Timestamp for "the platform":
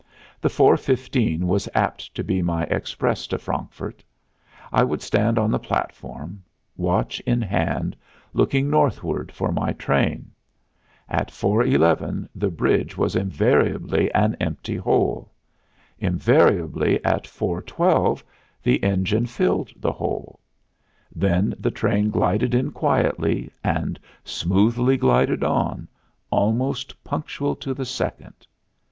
5.51-6.41